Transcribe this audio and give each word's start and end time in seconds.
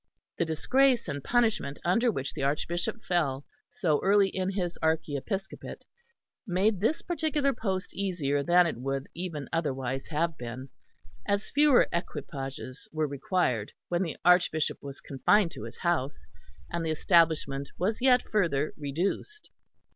The 0.39 0.45
disgrace 0.45 1.07
and 1.07 1.23
punishment 1.23 1.77
under 1.85 2.11
which 2.11 2.33
the 2.33 2.41
Archbishop 2.41 3.03
fell 3.03 3.45
so 3.69 4.01
early 4.01 4.29
in 4.29 4.49
his 4.49 4.79
archiepiscopate 4.81 5.85
made 6.47 6.79
this 6.79 7.03
particular 7.03 7.53
post 7.53 7.93
easier 7.93 8.41
than 8.41 8.65
it 8.65 8.77
would 8.77 9.09
even 9.13 9.47
otherwise 9.53 10.07
have 10.07 10.39
been; 10.39 10.69
as 11.27 11.51
fewer 11.51 11.87
equipages 11.93 12.87
were 12.91 13.05
required 13.07 13.73
when 13.89 14.01
the 14.01 14.17
Archbishop 14.25 14.81
was 14.81 15.01
confined 15.01 15.51
to 15.51 15.65
his 15.65 15.77
house, 15.77 16.25
and 16.71 16.83
the 16.83 16.89
establishment 16.89 17.69
was 17.77 18.01
yet 18.01 18.23
further 18.23 18.73
reduced. 18.77 19.51